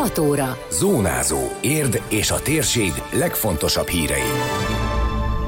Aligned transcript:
6 0.00 0.18
óra. 0.18 0.56
Zónázó. 0.70 1.38
Érd 1.60 2.02
és 2.08 2.30
a 2.30 2.42
térség 2.42 2.92
legfontosabb 3.12 3.86
hírei. 3.86 4.30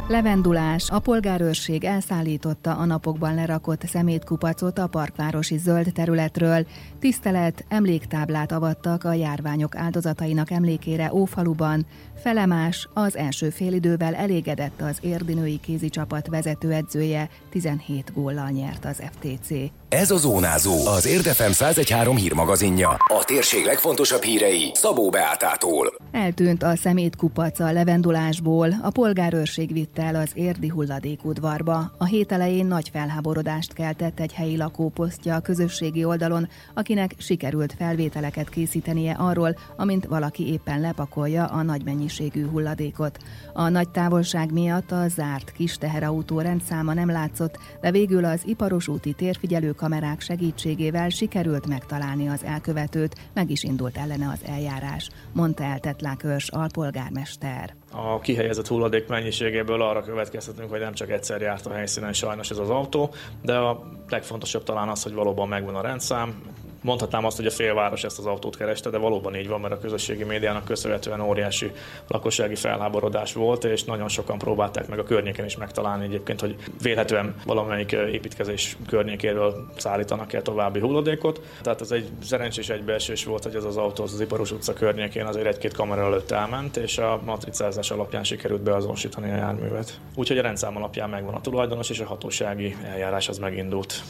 Levendulás. 0.08 0.90
A 0.90 0.98
polgárőrség 0.98 1.84
elszállította 1.84 2.76
a 2.76 2.84
napokban 2.84 3.34
lerakott 3.34 3.86
szemétkupacot 3.86 4.78
a 4.78 4.86
parkvárosi 4.86 5.56
zöld 5.58 5.92
területről. 5.94 6.66
Tisztelet, 6.98 7.64
emléktáblát 7.68 8.52
avattak 8.52 9.04
a 9.04 9.12
járványok 9.12 9.76
áldozatainak 9.76 10.50
emlékére 10.50 11.12
Ófaluban. 11.12 11.86
Felemás 12.22 12.88
az 12.94 13.16
első 13.16 13.50
félidővel 13.50 14.14
elégedett 14.14 14.80
az 14.80 14.98
érdinői 15.00 15.60
kézi 15.60 15.88
csapat 15.88 16.26
vezetőedzője, 16.26 17.28
17 17.50 18.12
góllal 18.14 18.48
nyert 18.48 18.84
az 18.84 19.02
FTC. 19.12 19.81
Ez 19.92 20.10
a 20.10 20.16
Zónázó, 20.16 20.86
az 20.86 21.06
Érdefem 21.06 21.52
113 21.52 22.16
hírmagazinja. 22.16 22.88
A 22.88 23.24
térség 23.24 23.64
legfontosabb 23.64 24.22
hírei 24.22 24.70
Szabó 24.74 25.10
Beátától. 25.10 25.94
Eltűnt 26.12 26.62
a 26.62 26.76
szemétkupac 26.76 27.60
a 27.60 27.72
levendulásból, 27.72 28.68
a 28.82 28.90
polgárőrség 28.90 29.72
vitte 29.72 30.02
el 30.02 30.14
az 30.14 30.30
érdi 30.34 30.68
hulladékudvarba. 30.68 31.92
A 31.98 32.04
hét 32.04 32.32
elején 32.32 32.66
nagy 32.66 32.88
felháborodást 32.92 33.72
keltett 33.72 34.20
egy 34.20 34.32
helyi 34.32 34.56
lakóposztja 34.56 35.34
a 35.34 35.40
közösségi 35.40 36.04
oldalon, 36.04 36.48
akinek 36.74 37.14
sikerült 37.18 37.74
felvételeket 37.78 38.48
készítenie 38.48 39.12
arról, 39.18 39.56
amint 39.76 40.06
valaki 40.06 40.52
éppen 40.52 40.80
lepakolja 40.80 41.44
a 41.44 41.62
nagy 41.62 41.84
mennyiségű 41.84 42.46
hulladékot. 42.46 43.18
A 43.52 43.68
nagy 43.68 43.88
távolság 43.88 44.52
miatt 44.52 44.90
a 44.90 45.08
zárt 45.08 45.52
kis 45.52 45.78
teherautó 45.78 46.40
rendszáma 46.40 46.94
nem 46.94 47.10
látszott, 47.10 47.58
de 47.80 47.90
végül 47.90 48.24
az 48.24 48.40
iparos 48.44 48.88
úti 48.88 49.12
térfigyelők 49.12 49.81
kamerák 49.82 50.20
segítségével 50.20 51.08
sikerült 51.08 51.66
megtalálni 51.66 52.28
az 52.28 52.44
elkövetőt, 52.44 53.16
meg 53.34 53.50
is 53.50 53.62
indult 53.62 53.96
ellene 53.96 54.28
az 54.28 54.40
eljárás, 54.46 55.08
mondta 55.32 55.62
el 55.62 55.78
Tetlákörs 55.78 56.48
alpolgármester. 56.48 57.74
A 57.92 58.18
kihelyezett 58.18 58.66
hulladék 58.66 59.08
mennyiségéből 59.08 59.82
arra 59.82 60.02
következtetünk, 60.02 60.70
hogy 60.70 60.80
nem 60.80 60.92
csak 60.92 61.10
egyszer 61.10 61.40
járt 61.40 61.66
a 61.66 61.72
helyszínen 61.72 62.12
sajnos 62.12 62.50
ez 62.50 62.58
az 62.58 62.70
autó, 62.70 63.14
de 63.42 63.56
a 63.56 63.82
legfontosabb 64.08 64.62
talán 64.62 64.88
az, 64.88 65.02
hogy 65.02 65.12
valóban 65.12 65.48
megvan 65.48 65.74
a 65.74 65.80
rendszám, 65.80 66.42
Mondhatnám 66.82 67.24
azt, 67.24 67.36
hogy 67.36 67.46
a 67.46 67.50
félváros 67.50 68.04
ezt 68.04 68.18
az 68.18 68.26
autót 68.26 68.56
kereste, 68.56 68.90
de 68.90 68.98
valóban 68.98 69.36
így 69.36 69.48
van, 69.48 69.60
mert 69.60 69.72
a 69.72 69.78
közösségi 69.78 70.24
médiának 70.24 70.64
köszönhetően 70.64 71.20
óriási 71.20 71.70
lakossági 72.08 72.54
felháborodás 72.54 73.32
volt, 73.32 73.64
és 73.64 73.84
nagyon 73.84 74.08
sokan 74.08 74.38
próbálták 74.38 74.88
meg 74.88 74.98
a 74.98 75.02
környéken 75.02 75.44
is 75.44 75.56
megtalálni 75.56 76.04
egyébként, 76.04 76.40
hogy 76.40 76.56
vélhetően 76.82 77.34
valamelyik 77.46 77.92
építkezés 77.92 78.76
környékéről 78.86 79.70
szállítanak 79.76 80.32
el 80.32 80.42
további 80.42 80.80
hulladékot. 80.80 81.40
Tehát 81.62 81.80
ez 81.80 81.90
egy 81.90 82.08
szerencsés 82.22 82.68
egybeesés 82.68 83.24
volt, 83.24 83.42
hogy 83.42 83.54
ez 83.54 83.64
az 83.64 83.76
autó 83.76 84.02
az 84.02 84.20
Iparos 84.20 84.50
utca 84.50 84.72
környékén 84.72 85.26
azért 85.26 85.46
egy-két 85.46 85.72
kamera 85.74 86.02
előtt 86.02 86.30
elment, 86.30 86.76
és 86.76 86.98
a 86.98 87.20
matricázás 87.24 87.90
alapján 87.90 88.24
sikerült 88.24 88.62
beazonosítani 88.62 89.30
a 89.30 89.36
járművet. 89.36 90.00
Úgyhogy 90.14 90.38
a 90.38 90.42
rendszám 90.42 90.76
alapján 90.76 91.10
megvan 91.10 91.34
a 91.34 91.40
tulajdonos, 91.40 91.90
és 91.90 92.00
a 92.00 92.06
hatósági 92.06 92.76
eljárás 92.84 93.28
az 93.28 93.38
megindult. 93.38 94.02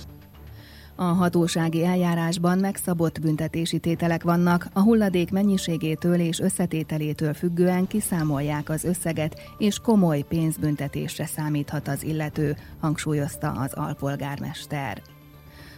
A 0.97 1.05
hatósági 1.05 1.85
eljárásban 1.85 2.59
megszabott 2.59 3.21
büntetési 3.21 3.79
tételek 3.79 4.23
vannak, 4.23 4.67
a 4.73 4.81
hulladék 4.81 5.31
mennyiségétől 5.31 6.21
és 6.21 6.41
összetételétől 6.41 7.35
függően 7.35 7.87
kiszámolják 7.87 8.69
az 8.69 8.85
összeget, 8.85 9.41
és 9.59 9.79
komoly 9.79 10.25
pénzbüntetésre 10.29 11.27
számíthat 11.27 11.89
az 11.89 12.03
illető, 12.03 12.57
hangsúlyozta 12.81 13.51
az 13.51 13.73
alpolgármester. 13.73 15.03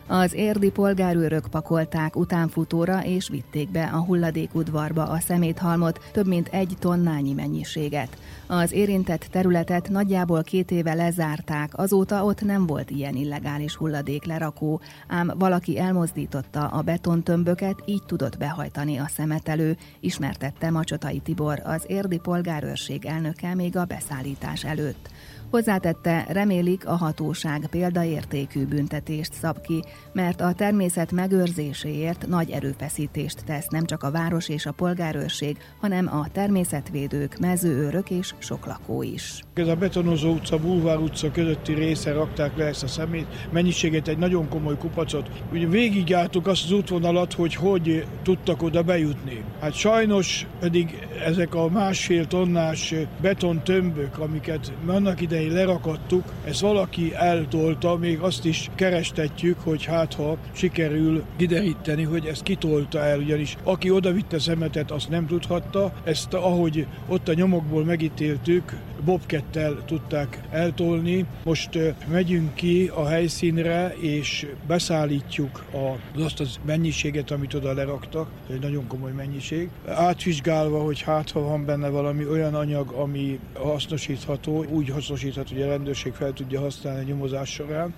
Az 0.06 0.34
érdi 0.34 0.70
polgárőrök 0.70 1.46
pakolták 1.46 2.16
utánfutóra 2.16 3.04
és 3.04 3.28
vitték 3.28 3.70
be 3.70 3.84
a 3.84 3.98
hulladékudvarba 3.98 5.02
a 5.02 5.18
szeméthalmot, 5.18 6.00
több 6.12 6.26
mint 6.26 6.48
egy 6.48 6.76
tonnányi 6.78 7.32
mennyiséget. 7.32 8.16
Az 8.46 8.72
érintett 8.72 9.26
területet 9.30 9.88
nagyjából 9.88 10.42
két 10.42 10.70
éve 10.70 10.94
lezárták, 10.94 11.78
azóta 11.78 12.24
ott 12.24 12.42
nem 12.42 12.66
volt 12.66 12.90
ilyen 12.90 13.14
illegális 13.14 13.74
hulladék 13.74 14.24
lerakó, 14.24 14.80
ám 15.08 15.32
valaki 15.34 15.78
elmozdította 15.78 16.66
a 16.66 16.82
betontömböket, 16.82 17.82
így 17.84 18.02
tudott 18.06 18.38
behajtani 18.38 18.96
a 18.96 19.08
szemetelő, 19.14 19.76
ismertette 20.00 20.70
Macsotai 20.70 21.18
Tibor, 21.18 21.62
az 21.64 21.84
érdi 21.86 22.18
polgárőrség 22.18 23.04
elnöke 23.04 23.54
még 23.54 23.76
a 23.76 23.84
beszállítás 23.84 24.64
előtt. 24.64 25.08
Hozzátette, 25.50 26.26
remélik 26.28 26.86
a 26.86 26.96
hatóság 26.96 27.66
példaértékű 27.70 28.66
büntetést 28.66 29.32
szab 29.32 29.60
ki, 29.60 29.82
mert 30.12 30.40
a 30.40 30.52
természet 30.52 31.12
megőrzéséért 31.12 32.26
nagy 32.26 32.50
erőfeszítést 32.50 33.44
tesz 33.44 33.66
nem 33.66 33.84
csak 33.84 34.02
a 34.02 34.10
város 34.10 34.48
és 34.48 34.66
a 34.66 34.72
polgárőrség, 34.72 35.56
hanem 35.80 36.06
a 36.06 36.28
természetvédők, 36.32 37.38
mezőőrök 37.38 38.10
és 38.10 38.34
sok 38.38 38.66
lakó 38.66 39.02
is. 39.02 39.40
Ez 39.54 39.68
a 39.68 39.74
betonozó 39.74 40.32
utca, 40.32 40.58
Bulvár 40.58 40.98
utca 40.98 41.30
közötti 41.30 41.72
része 41.72 42.12
rakták 42.12 42.56
le 42.56 42.64
ezt 42.64 42.82
a 42.82 42.86
szemét, 42.86 43.26
mennyiségét 43.52 44.08
egy 44.08 44.18
nagyon 44.18 44.48
komoly 44.48 44.76
kupacot. 44.78 45.30
Ugye 45.52 45.66
végigjártuk 45.66 46.46
azt 46.46 46.64
az 46.64 46.72
útvonalat, 46.72 47.32
hogy 47.32 47.54
hogy 47.54 48.06
tudtak 48.22 48.62
oda 48.62 48.82
bejutni. 48.82 49.44
Hát 49.60 49.72
sajnos 49.72 50.46
pedig 50.60 51.08
ezek 51.24 51.54
a 51.54 51.68
másfél 51.68 52.26
tonnás 52.26 52.94
betontömbök, 53.20 54.18
amiket 54.18 54.72
annak 54.86 55.20
idején 55.20 55.33
elején 55.34 55.52
lerakadtuk, 55.52 56.32
ezt 56.44 56.60
valaki 56.60 57.14
eltolta, 57.14 57.96
még 57.96 58.18
azt 58.18 58.44
is 58.44 58.70
kerestetjük, 58.74 59.58
hogy 59.60 59.84
hát 59.84 60.14
ha 60.14 60.36
sikerül 60.52 61.22
kideríteni, 61.36 62.02
hogy 62.02 62.26
ezt 62.26 62.42
kitolta 62.42 62.98
el, 62.98 63.18
ugyanis 63.18 63.56
aki 63.62 63.90
odavitte 63.90 64.38
szemetet, 64.38 64.90
azt 64.90 65.08
nem 65.08 65.26
tudhatta, 65.26 65.92
ezt 66.04 66.34
ahogy 66.34 66.86
ott 67.08 67.28
a 67.28 67.34
nyomokból 67.34 67.84
megítéltük, 67.84 68.76
bobkettel 69.04 69.82
tudták 69.84 70.40
eltolni. 70.50 71.26
Most 71.44 71.78
megyünk 72.10 72.54
ki 72.54 72.90
a 72.94 73.06
helyszínre, 73.06 73.94
és 74.00 74.46
beszállítjuk 74.66 75.64
a, 75.72 76.20
azt 76.22 76.40
az 76.40 76.58
mennyiséget, 76.66 77.30
amit 77.30 77.54
oda 77.54 77.72
leraktak, 77.72 78.28
egy 78.50 78.60
nagyon 78.60 78.86
komoly 78.86 79.12
mennyiség. 79.12 79.68
Átvizsgálva, 79.86 80.82
hogy 80.82 81.00
hát 81.00 81.30
ha 81.30 81.40
van 81.40 81.64
benne 81.64 81.88
valami 81.88 82.26
olyan 82.26 82.54
anyag, 82.54 82.90
ami 82.90 83.38
hasznosítható, 83.54 84.64
úgy 84.64 84.88
hasznosítható, 84.88 85.54
hogy 85.54 85.62
a 85.62 85.68
rendőrség 85.68 86.12
fel 86.12 86.32
tudja 86.32 86.60
használni 86.60 87.00
a 87.00 87.04
nyomozás 87.04 87.50
során. 87.50 87.94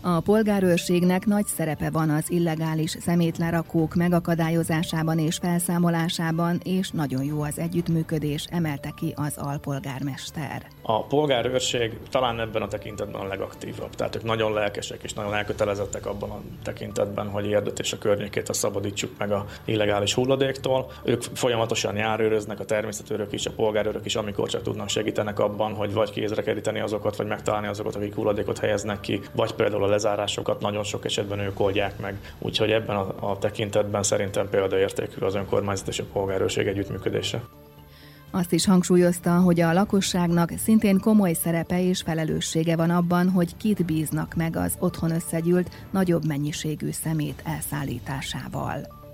A 0.00 0.20
polgárőrségnek 0.20 1.26
nagy 1.26 1.46
szerepe 1.46 1.90
van 1.90 2.10
az 2.10 2.30
illegális 2.30 2.90
szemétlerakók 2.90 3.94
megakadályozásában 3.94 5.18
és 5.18 5.36
felszámolásában, 5.36 6.60
és 6.64 6.90
nagyon 6.90 7.24
jó 7.24 7.42
az 7.42 7.58
együttműködés, 7.58 8.46
emelte 8.50 8.92
ki 8.96 9.12
az 9.16 9.34
alpolgármester. 9.36 10.66
A 10.82 11.04
polgárőrség 11.04 11.98
talán 12.10 12.40
ebben 12.40 12.62
a 12.62 12.68
tekintetben 12.68 13.20
a 13.20 13.26
legaktívabb. 13.26 13.94
Tehát 13.94 14.16
ők 14.16 14.22
nagyon 14.22 14.52
lelkesek 14.52 15.02
és 15.02 15.12
nagyon 15.12 15.34
elkötelezettek 15.34 16.06
abban 16.06 16.30
a 16.30 16.40
tekintetben, 16.62 17.28
hogy 17.28 17.46
érdet 17.46 17.78
és 17.78 17.92
a 17.92 17.98
környékét 17.98 18.48
a 18.48 18.52
szabadítsuk 18.52 19.10
meg 19.18 19.32
a 19.32 19.44
illegális 19.64 20.14
hulladéktól. 20.14 20.92
Ők 21.04 21.22
folyamatosan 21.22 21.96
járőröznek, 21.96 22.60
a 22.60 22.64
természetőrök 22.64 23.32
is, 23.32 23.46
a 23.46 23.50
polgárőrök 23.50 24.04
is, 24.04 24.16
amikor 24.16 24.48
csak 24.48 24.62
tudnak 24.62 24.88
segítenek 24.88 25.38
abban, 25.38 25.74
hogy 25.74 25.92
vagy 25.92 26.10
kézre 26.10 26.42
keríteni 26.42 26.80
azokat, 26.80 27.16
vagy 27.16 27.26
megtalálni 27.26 27.66
azokat, 27.66 27.94
akik 27.94 28.14
hulladékot 28.14 28.58
helyeznek 28.58 29.00
ki, 29.00 29.20
vagy 29.32 29.52
például 29.52 29.85
a 29.86 29.90
lezárásokat 29.90 30.60
nagyon 30.60 30.84
sok 30.84 31.04
esetben 31.04 31.38
ők 31.38 31.60
oldják 31.60 31.98
meg. 31.98 32.20
Úgyhogy 32.38 32.70
ebben 32.70 32.96
a, 32.96 33.30
a 33.30 33.38
tekintetben 33.38 34.02
szerintem 34.02 34.48
példaértékű 34.48 35.24
az 35.24 35.34
önkormányzat 35.34 35.88
és 35.88 35.98
a 35.98 36.04
polgárőrség 36.12 36.66
együttműködése. 36.66 37.42
Azt 38.30 38.52
is 38.52 38.66
hangsúlyozta, 38.66 39.30
hogy 39.30 39.60
a 39.60 39.72
lakosságnak 39.72 40.52
szintén 40.56 40.98
komoly 40.98 41.32
szerepe 41.32 41.82
és 41.82 42.02
felelőssége 42.02 42.76
van 42.76 42.90
abban, 42.90 43.30
hogy 43.30 43.56
kit 43.56 43.84
bíznak 43.84 44.34
meg 44.34 44.56
az 44.56 44.76
otthon 44.78 45.10
összegyűlt 45.10 45.70
nagyobb 45.90 46.26
mennyiségű 46.26 46.90
szemét 46.90 47.42
elszállításával. 47.44 49.05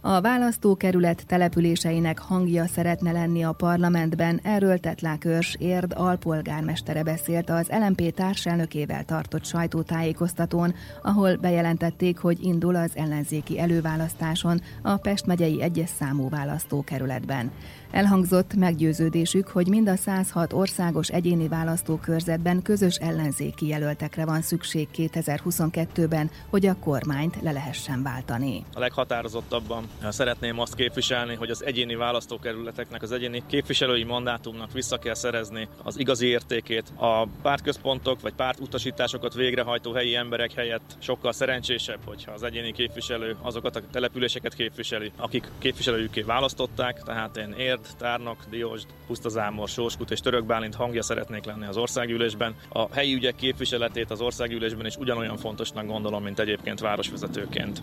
A 0.00 0.20
választókerület 0.20 1.26
településeinek 1.26 2.18
hangja 2.18 2.66
szeretne 2.66 3.12
lenni 3.12 3.44
a 3.44 3.52
parlamentben, 3.52 4.40
erről 4.42 4.78
Tetlákörs 4.78 5.56
Érd 5.58 5.92
alpolgármestere 5.96 7.02
beszélt 7.02 7.50
az 7.50 7.68
LMP 7.68 8.14
társelnökével 8.14 9.04
tartott 9.04 9.44
sajtótájékoztatón, 9.44 10.74
ahol 11.02 11.36
bejelentették, 11.36 12.18
hogy 12.18 12.44
indul 12.44 12.76
az 12.76 12.90
ellenzéki 12.94 13.58
előválasztáson 13.58 14.60
a 14.82 14.96
Pest 14.96 15.26
megyei 15.26 15.62
egyes 15.62 15.90
számú 15.98 16.28
választókerületben. 16.28 17.50
Elhangzott 17.90 18.54
meggyőződésük, 18.54 19.48
hogy 19.48 19.68
mind 19.68 19.88
a 19.88 19.96
106 19.96 20.52
országos 20.52 21.08
egyéni 21.08 21.48
választókörzetben 21.48 22.62
közös 22.62 22.96
ellenzéki 22.96 23.66
jelöltekre 23.66 24.24
van 24.24 24.42
szükség 24.42 24.88
2022-ben, 24.96 26.30
hogy 26.50 26.66
a 26.66 26.76
kormányt 26.80 27.42
le 27.42 27.52
lehessen 27.52 28.02
váltani. 28.02 28.64
A 28.74 28.78
leghatározottabban 28.78 29.87
szeretném 30.08 30.58
azt 30.58 30.74
képviselni, 30.74 31.34
hogy 31.34 31.50
az 31.50 31.64
egyéni 31.64 31.94
választókerületeknek, 31.94 33.02
az 33.02 33.12
egyéni 33.12 33.42
képviselői 33.46 34.02
mandátumnak 34.02 34.72
vissza 34.72 34.98
kell 34.98 35.14
szerezni 35.14 35.68
az 35.82 35.98
igazi 35.98 36.26
értékét. 36.26 36.92
A 36.96 37.26
pártközpontok 37.42 38.20
vagy 38.20 38.32
pártutasításokat 38.32 39.34
végrehajtó 39.34 39.92
helyi 39.92 40.14
emberek 40.14 40.52
helyett 40.52 40.96
sokkal 40.98 41.32
szerencsésebb, 41.32 41.98
hogyha 42.04 42.32
az 42.32 42.42
egyéni 42.42 42.72
képviselő 42.72 43.36
azokat 43.42 43.76
a 43.76 43.80
településeket 43.90 44.54
képviseli, 44.54 45.12
akik 45.16 45.50
képviselőjükké 45.58 46.20
választották, 46.20 47.02
tehát 47.02 47.36
én 47.36 47.54
Érd, 47.58 47.86
Tárnok, 47.98 48.44
Diósd, 48.50 48.86
Pusztazámor, 49.06 49.68
Sóskut 49.68 50.10
és 50.10 50.20
Török 50.20 50.44
Bálint 50.44 50.74
hangja 50.74 51.02
szeretnék 51.02 51.44
lenni 51.44 51.66
az 51.66 51.76
országgyűlésben. 51.76 52.54
A 52.68 52.94
helyi 52.94 53.14
ügyek 53.14 53.36
képviseletét 53.36 54.10
az 54.10 54.20
országgyűlésben 54.20 54.86
is 54.86 54.96
ugyanolyan 54.96 55.36
fontosnak 55.36 55.86
gondolom, 55.86 56.22
mint 56.22 56.38
egyébként 56.38 56.80
városvezetőként. 56.80 57.82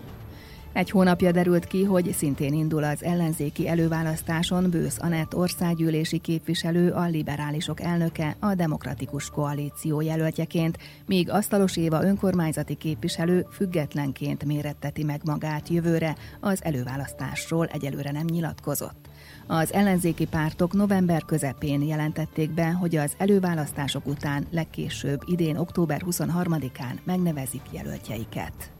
Egy 0.76 0.90
hónapja 0.90 1.32
derült 1.32 1.66
ki, 1.66 1.84
hogy 1.84 2.12
szintén 2.12 2.52
indul 2.52 2.84
az 2.84 3.02
ellenzéki 3.04 3.68
előválasztáson 3.68 4.70
Bősz 4.70 4.98
Anett 5.00 5.36
országgyűlési 5.36 6.18
képviselő, 6.18 6.90
a 6.90 7.04
liberálisok 7.06 7.80
elnöke, 7.80 8.36
a 8.40 8.54
Demokratikus 8.54 9.30
Koalíció 9.30 10.00
jelöltjeként, 10.00 10.78
míg 11.06 11.30
Asztalos 11.30 11.76
Éva 11.76 12.04
önkormányzati 12.04 12.74
képviselő 12.74 13.46
függetlenként 13.52 14.44
méretteti 14.44 15.04
meg 15.04 15.20
magát 15.24 15.68
jövőre, 15.68 16.16
az 16.40 16.64
előválasztásról 16.64 17.66
egyelőre 17.66 18.10
nem 18.10 18.26
nyilatkozott. 18.26 19.08
Az 19.46 19.72
ellenzéki 19.72 20.26
pártok 20.26 20.72
november 20.72 21.24
közepén 21.24 21.82
jelentették 21.82 22.50
be, 22.50 22.70
hogy 22.70 22.96
az 22.96 23.12
előválasztások 23.16 24.06
után 24.06 24.46
legkésőbb 24.50 25.20
idén 25.26 25.56
október 25.56 26.02
23-án 26.06 27.02
megnevezik 27.04 27.62
jelöltjeiket. 27.70 28.75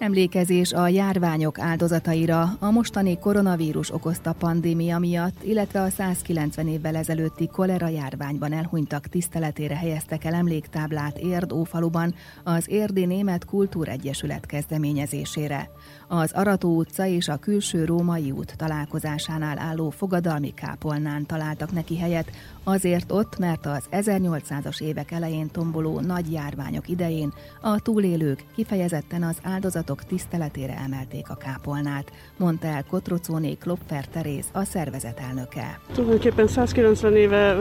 Emlékezés 0.00 0.72
a 0.72 0.88
járványok 0.88 1.58
áldozataira 1.58 2.56
a 2.58 2.70
mostani 2.70 3.18
koronavírus 3.18 3.92
okozta 3.92 4.32
pandémia 4.32 4.98
miatt, 4.98 5.42
illetve 5.42 5.80
a 5.82 5.88
190 5.88 6.68
évvel 6.68 6.96
ezelőtti 6.96 7.46
kolera 7.46 7.88
járványban 7.88 8.52
elhunytak 8.52 9.06
tiszteletére 9.06 9.76
helyeztek 9.76 10.24
el 10.24 10.34
emléktáblát 10.34 11.18
Érd 11.18 11.52
Ófaluban 11.52 12.14
az 12.44 12.64
Érdi 12.68 13.04
Német 13.04 13.44
Kultúregyesület 13.44 14.46
kezdeményezésére. 14.46 15.70
Az 16.08 16.32
Arató 16.32 16.76
utca 16.76 17.06
és 17.06 17.28
a 17.28 17.36
külső 17.36 17.84
Római 17.84 18.30
út 18.30 18.54
találkozásánál 18.56 19.58
álló 19.58 19.90
fogadalmi 19.90 20.54
kápolnán 20.54 21.26
találtak 21.26 21.72
neki 21.72 21.98
helyet, 21.98 22.30
azért 22.64 23.12
ott, 23.12 23.38
mert 23.38 23.66
az 23.66 23.84
1800-as 23.90 24.82
évek 24.82 25.10
elején 25.10 25.50
tomboló 25.50 26.00
nagy 26.00 26.32
járványok 26.32 26.88
idején 26.88 27.32
a 27.60 27.80
túlélők 27.80 28.44
kifejezetten 28.54 29.22
az 29.22 29.36
áldozatok 29.42 29.88
áldozatok 29.90 30.18
tiszteletére 30.18 30.76
emelték 30.84 31.30
a 31.30 31.34
kápolnát, 31.34 32.12
mondta 32.36 32.66
el 32.66 32.84
Kotrocóné 32.84 33.54
Klopfer 33.54 34.06
Teréz, 34.06 34.44
a 34.52 34.64
szervezet 34.64 35.20
elnöke. 35.28 35.80
Tulajdonképpen 35.92 36.46
190 36.46 37.16
éve 37.16 37.56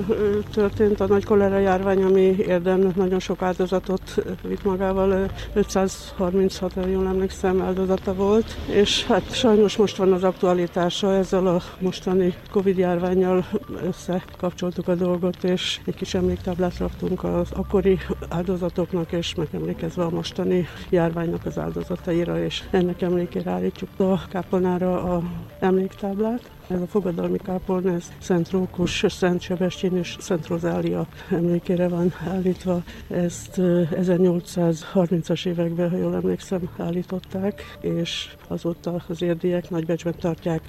történt 0.51 0.99
a 0.99 1.07
nagy 1.07 1.25
kolera 1.25 1.57
járvány, 1.57 2.03
ami 2.03 2.35
érdemnek 2.37 2.95
nagyon 2.95 3.19
sok 3.19 3.41
áldozatot 3.41 4.23
vitt 4.43 4.63
magával, 4.63 5.31
536, 5.53 6.73
jól 6.91 7.07
emlékszem, 7.07 7.61
áldozata 7.61 8.13
volt, 8.13 8.57
és 8.65 9.05
hát 9.05 9.33
sajnos 9.33 9.77
most 9.77 9.97
van 9.97 10.13
az 10.13 10.23
aktualitása 10.23 11.15
ezzel 11.15 11.47
a 11.47 11.61
mostani 11.79 12.33
Covid 12.51 12.77
járványjal 12.77 13.45
összekapcsoltuk 13.83 14.87
a 14.87 14.95
dolgot, 14.95 15.43
és 15.43 15.79
egy 15.85 15.95
kis 15.95 16.13
emléktáblát 16.13 16.77
raktunk 16.77 17.23
az 17.23 17.51
akkori 17.51 17.97
áldozatoknak, 18.29 19.11
és 19.11 19.35
megemlékezve 19.35 20.03
a 20.03 20.09
mostani 20.09 20.67
járványnak 20.89 21.45
az 21.45 21.57
áldozatai 21.57 22.18
emlékeire, 22.19 22.45
és 22.45 22.63
ennek 22.71 23.01
emlékére 23.01 23.51
állítjuk 23.51 23.89
a 23.99 24.27
kápolnára 24.29 25.03
a 25.03 25.23
emléktáblát. 25.59 26.51
Ez 26.67 26.81
a 26.81 26.87
fogadalmi 26.87 27.37
kápolna, 27.37 27.93
ez 27.93 28.11
Szent 28.19 28.49
Rókus, 28.49 29.05
Szent 29.07 29.41
Sebestyén 29.41 29.97
és 29.97 30.15
Szent 30.19 30.47
Rozália 30.47 31.07
emlékére 31.29 31.87
van 31.87 32.13
állítva. 32.27 32.83
Ezt 33.07 33.55
1830-as 33.57 35.45
években, 35.45 35.89
ha 35.89 35.97
jól 35.97 36.15
emlékszem, 36.15 36.69
állították, 36.77 37.77
és 37.81 38.35
azóta 38.47 39.03
az 39.07 39.21
érdiek 39.21 39.69
nagybecsben 39.69 40.15
tartják 40.19 40.61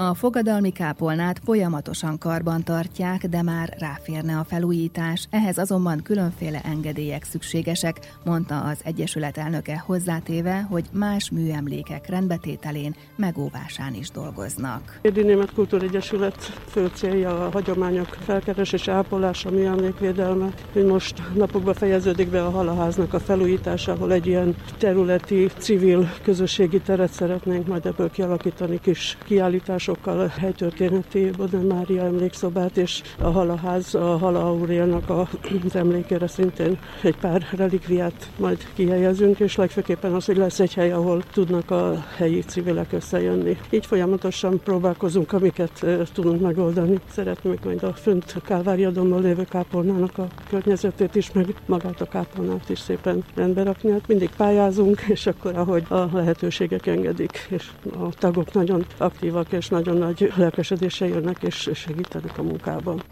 a 0.00 0.14
fogadalmi 0.14 0.70
kápolnát 0.70 1.40
folyamatosan 1.44 2.18
karban 2.18 2.62
tartják, 2.62 3.26
de 3.26 3.42
már 3.42 3.74
ráférne 3.78 4.38
a 4.38 4.44
felújítás, 4.44 5.26
ehhez 5.30 5.58
azonban 5.58 6.02
különféle 6.02 6.60
engedélyek 6.64 7.24
szükségesek, 7.24 8.16
mondta 8.24 8.60
az 8.60 8.80
Egyesület 8.84 9.36
elnöke 9.36 9.82
hozzátéve, 9.86 10.66
hogy 10.70 10.84
más 10.92 11.30
műemlékek 11.30 12.08
rendbetételén, 12.08 12.94
megóvásán 13.16 13.94
is 13.94 14.10
dolgoznak. 14.10 14.98
Érdi 15.02 15.22
Német 15.22 15.52
Kultúregyesület 15.52 16.36
fő 16.68 16.90
célja 16.94 17.46
a 17.46 17.50
hagyományok 17.50 18.16
felkeres 18.20 18.72
és 18.72 18.88
ápolása, 18.88 19.50
műemlékvédelme. 19.50 20.48
Most 20.86 21.22
napokban 21.34 21.74
fejeződik 21.74 22.28
be 22.28 22.44
a 22.44 22.50
halaháznak 22.50 23.14
a 23.14 23.20
felújítása, 23.20 23.92
ahol 23.92 24.12
egy 24.12 24.26
ilyen 24.26 24.56
területi, 24.78 25.50
civil, 25.58 26.10
közösségi 26.22 26.80
teret 26.80 27.12
szeretnénk 27.12 27.66
majd 27.66 27.86
ebből 27.86 28.10
kialakítani 28.10 28.80
kis 28.80 29.18
kiállítások 29.24 29.89
sokkal 29.90 30.26
helytörténeti 30.26 31.30
Boden 31.36 31.64
Mária 31.64 32.02
emlékszobát, 32.02 32.76
és 32.76 33.02
a 33.18 33.26
Halaház, 33.26 33.94
a 33.94 34.18
Hala 34.18 34.46
Aurélnak 34.46 35.10
az 35.10 35.74
emlékére 35.82 36.26
szintén 36.26 36.78
egy 37.02 37.16
pár 37.16 37.46
relikviát 37.56 38.30
majd 38.36 38.66
kihelyezünk, 38.74 39.40
és 39.40 39.56
legfőképpen 39.56 40.14
az, 40.14 40.24
hogy 40.24 40.36
lesz 40.36 40.60
egy 40.60 40.74
hely, 40.74 40.92
ahol 40.92 41.22
tudnak 41.32 41.70
a 41.70 42.04
helyi 42.16 42.40
civilek 42.40 42.92
összejönni. 42.92 43.58
Így 43.70 43.86
folyamatosan 43.86 44.60
próbálkozunk, 44.64 45.32
amiket 45.32 45.86
tudunk 46.12 46.40
megoldani. 46.40 46.98
Szeretnék 47.12 47.64
majd 47.64 47.82
a 47.82 47.92
fönt 47.92 48.36
Kálváriadomban 48.44 49.22
lévő 49.22 49.44
kápolnának 49.44 50.18
a 50.18 50.26
környezetét 50.50 51.14
is, 51.14 51.32
meg 51.32 51.54
magát 51.66 52.00
a 52.00 52.08
kápolnát 52.08 52.68
is 52.68 52.78
szépen 52.78 53.24
rendbe 53.34 53.62
rakni. 53.62 53.90
Hát 53.90 54.08
mindig 54.08 54.30
pályázunk, 54.36 55.00
és 55.00 55.26
akkor 55.26 55.56
ahogy 55.56 55.84
a 55.88 56.08
lehetőségek 56.12 56.86
engedik, 56.86 57.46
és 57.48 57.70
a 57.92 58.08
tagok 58.18 58.52
nagyon 58.52 58.84
aktívak 58.96 59.52
és 59.52 59.68
nagyon 59.68 59.79
nagy 59.84 60.32
lelkesedéssel 60.36 61.08
jönnek 61.08 61.42
és 61.42 61.70
segítenek 61.74 62.38
a 62.38 62.42
munkában. 62.42 63.02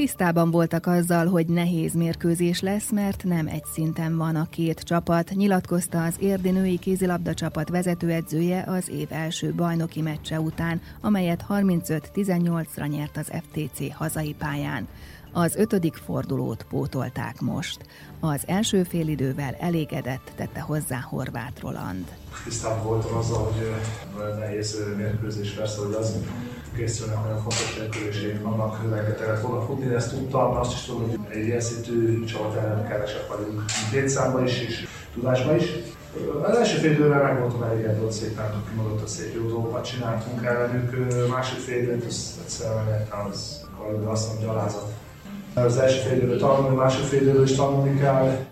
Tisztában 0.00 0.50
voltak 0.50 0.86
azzal, 0.86 1.26
hogy 1.26 1.46
nehéz 1.46 1.94
mérkőzés 1.94 2.60
lesz, 2.60 2.90
mert 2.90 3.24
nem 3.24 3.46
egy 3.46 3.64
szinten 3.72 4.16
van 4.16 4.36
a 4.36 4.48
két 4.50 4.80
csapat, 4.80 5.30
nyilatkozta 5.30 6.04
az 6.04 6.14
érdi 6.18 6.50
női 6.50 6.78
kézilabda 6.78 7.34
csapat 7.34 7.68
vezetőedzője 7.68 8.64
az 8.66 8.88
év 8.88 9.06
első 9.10 9.52
bajnoki 9.52 10.02
meccse 10.02 10.40
után, 10.40 10.80
amelyet 11.00 11.44
35-18-ra 11.48 12.88
nyert 12.88 13.16
az 13.16 13.32
FTC 13.42 13.94
hazai 13.94 14.34
pályán. 14.38 14.88
Az 15.32 15.56
ötödik 15.56 15.94
fordulót 15.94 16.66
pótolták 16.68 17.40
most. 17.40 17.78
Az 18.20 18.42
első 18.46 18.82
félidővel 18.82 19.54
elégedett 19.58 20.32
tette 20.36 20.60
hozzá 20.60 21.00
Horváth 21.00 21.62
Roland. 21.62 22.04
Tisztában 22.44 22.84
voltam 22.84 23.16
azzal, 23.16 23.42
hogy 23.42 24.38
nehéz 24.38 24.78
mérkőzés 24.96 25.50
persze, 25.50 25.80
hogy 25.80 25.94
az 25.94 26.14
készülnek 26.76 27.24
olyan 27.26 27.38
fontos 27.38 27.76
mérkőzéseink 27.78 28.42
vannak, 28.42 28.80
rengeteget 28.90 29.38
fognak 29.38 29.66
futni, 29.66 29.86
de 29.86 29.94
ezt 29.94 30.10
tudtam, 30.14 30.56
azt 30.56 30.72
is 30.72 30.82
tudom, 30.82 31.00
hogy 31.00 31.18
egy 31.28 31.46
ilyen 31.46 31.60
szintű 31.60 32.24
csapat 32.24 32.88
kevesebb 32.88 33.28
vagyunk, 33.28 33.64
létszámban 33.92 34.46
is, 34.46 34.60
és 34.60 34.86
tudásban 35.14 35.56
is. 35.56 35.64
Az 36.42 36.56
első 36.56 36.76
fél 36.76 36.92
időben 36.92 37.22
meg 37.22 37.40
voltam 37.40 37.62
elégedve, 37.62 38.04
ott 38.04 38.12
szépen 38.12 38.64
kimondott 38.68 39.02
a 39.02 39.06
szép 39.06 39.34
jó 39.34 39.48
dolgokat 39.48 39.84
csináltunk 39.84 40.44
ellenük. 40.44 40.96
Másik 41.28 41.58
fél 41.58 41.82
időt, 41.82 42.04
az 42.04 42.38
egyszerűen 42.42 43.08
az, 43.28 43.66
azt 44.04 44.28
mondom, 44.28 44.46
gyalázat 44.46 44.92
az 45.54 45.78
első 45.78 45.98
fél 45.98 46.16
időről 46.16 46.38
tanulni, 46.38 46.76
a 46.76 46.80
második 46.80 47.06
fél 47.06 47.22
időről 47.22 47.42
is 47.42 47.54
tanulni 47.54 47.98
kell. 47.98 48.46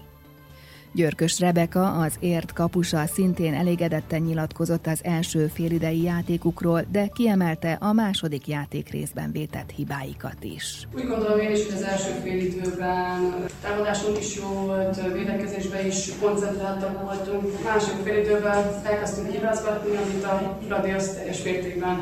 Györkös 0.93 1.41
Rebeka, 1.41 1.93
az 1.93 2.17
ért 2.21 2.53
kapusa 2.53 3.07
szintén 3.07 3.55
elégedetten 3.55 4.21
nyilatkozott 4.21 4.87
az 4.87 5.01
első 5.03 5.47
félidei 5.47 6.03
játékukról, 6.03 6.85
de 6.91 7.07
kiemelte 7.07 7.73
a 7.81 7.93
második 7.93 8.49
játék 8.49 8.91
részben 8.91 9.33
vétett 9.33 9.71
hibáikat 9.71 10.45
is. 10.45 10.89
Úgy 10.97 11.07
gondolom 11.07 11.39
én 11.39 11.51
is, 11.51 11.65
hogy 11.65 11.75
az 11.75 11.83
első 11.83 12.11
félidőben 12.23 13.45
támadásunk 13.63 14.19
is 14.19 14.37
jó 14.37 14.49
volt, 14.49 15.13
védekezésben 15.13 15.87
is 15.87 16.11
koncentráltak 16.21 17.03
voltunk. 17.03 17.65
Második 17.65 18.03
félidőben 18.05 18.83
elkezdtünk 18.85 19.31
hibázgatni, 19.31 19.97
amit 19.97 20.25
a 20.25 20.59
Radiasz 20.69 21.15
teljes 21.15 21.43
mértékben 21.43 22.01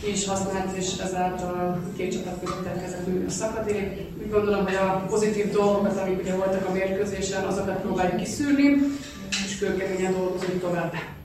ki 0.00 0.10
is 0.10 0.26
használt, 0.26 0.76
és 0.76 0.96
ezáltal 1.04 1.82
két 1.96 2.12
csapat 2.12 2.40
között 2.44 2.66
elkezdett 2.66 3.26
a 3.26 3.30
szakadék. 3.30 4.00
Úgy 4.22 4.30
gondolom, 4.30 4.64
hogy 4.64 4.74
a 4.74 5.04
pozitív 5.08 5.50
dolgokat, 5.50 5.98
amik 5.98 6.20
ugye 6.20 6.34
voltak 6.34 6.68
a 6.68 6.72
mérkőzésen, 6.72 7.44
azokat 7.44 7.80
próbáljuk 7.80 8.16
kiszűrni, 8.16 8.76
és 9.46 9.58
kőkeményen 9.58 10.12
dolgozunk 10.12 10.60
tovább. 10.60 11.17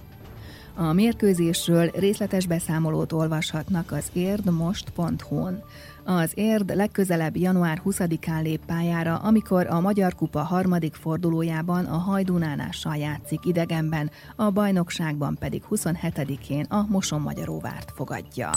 A 0.76 0.94
mérkőzésről 0.94 1.92
részletes 1.94 2.48
beszámolót 2.48 3.12
olvashatnak 3.12 3.92
az 3.92 4.06
érdmost.hu-n. 4.14 5.64
Az 6.06 6.32
érd 6.34 6.76
legközelebb 6.76 7.38
január 7.38 7.82
20-án 7.86 8.42
lép 8.42 8.66
pályára, 8.66 9.16
amikor 9.16 9.68
a 9.68 9.80
Magyar 9.80 10.16
Kupa 10.16 10.40
harmadik 10.40 10.94
fordulójában 10.94 11.86
a 11.86 11.98
Hajdunánással 11.98 12.96
játszik 12.96 13.46
idegenben, 13.46 14.12
a 14.36 14.50
bajnokságban 14.50 15.38
pedig 15.40 15.64
27-én 15.72 16.66
a 16.70 16.86
Moson 16.90 17.22
Magyaróvárt 17.22 17.92
fogadja. 17.96 18.50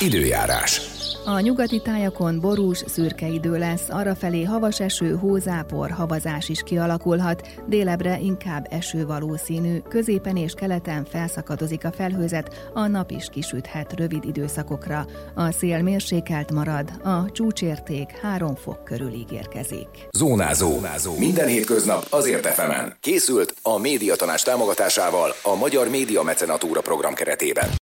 Időjárás. 0.00 0.80
A 1.26 1.40
nyugati 1.40 1.80
tájakon 1.80 2.40
borús, 2.40 2.82
szürke 2.86 3.26
idő 3.26 3.58
lesz, 3.58 3.88
arrafelé 3.88 4.42
havas 4.42 4.80
eső, 4.80 5.14
hózápor, 5.14 5.90
havazás 5.90 6.48
is 6.48 6.62
kialakulhat, 6.62 7.48
délebre 7.68 8.18
inkább 8.20 8.66
eső 8.70 9.06
valószínű, 9.06 9.78
középen 9.78 10.36
és 10.36 10.52
keleten 10.52 11.04
felszakadozik 11.04 11.84
a 11.84 11.92
felhőzet, 11.92 12.70
a 12.74 12.86
nap 12.86 13.10
is 13.10 13.26
kisüthet 13.32 13.92
rövid 13.92 14.24
időszakokra. 14.24 15.06
A 15.34 15.50
szél 15.50 15.82
mérsékelt 15.82 16.52
marad, 16.52 16.90
a 17.02 17.30
csúcsérték 17.30 18.10
3 18.22 18.54
fok 18.54 18.84
körül 18.84 19.12
ígérkezik. 19.12 19.88
Zónázó. 20.10 20.70
Zónázó. 20.70 21.18
Minden 21.18 21.48
hétköznap 21.48 22.06
azért 22.10 22.46
efemen. 22.46 22.96
Készült 23.00 23.54
a 23.62 23.78
médiatanás 23.78 24.42
támogatásával 24.42 25.34
a 25.42 25.54
Magyar 25.54 25.88
Média 25.88 26.22
Mecenatúra 26.22 26.80
program 26.80 27.14
keretében. 27.14 27.82